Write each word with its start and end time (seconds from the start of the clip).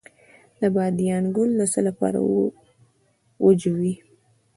د 0.59 0.61
بادیان 0.75 1.23
ګل 1.35 1.51
د 1.59 1.61
څه 1.73 1.79
لپاره 1.87 2.19
وژويئ؟ 3.45 3.95